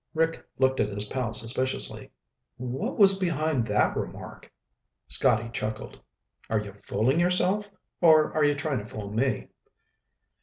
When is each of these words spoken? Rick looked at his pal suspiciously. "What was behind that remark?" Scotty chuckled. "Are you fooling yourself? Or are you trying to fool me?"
Rick 0.15 0.43
looked 0.57 0.79
at 0.79 0.89
his 0.89 1.05
pal 1.05 1.31
suspiciously. 1.31 2.09
"What 2.57 2.97
was 2.97 3.19
behind 3.19 3.67
that 3.67 3.95
remark?" 3.95 4.51
Scotty 5.07 5.49
chuckled. 5.53 5.99
"Are 6.49 6.57
you 6.59 6.73
fooling 6.73 7.19
yourself? 7.19 7.69
Or 8.01 8.33
are 8.33 8.43
you 8.43 8.55
trying 8.55 8.79
to 8.79 8.87
fool 8.87 9.11
me?" 9.11 9.49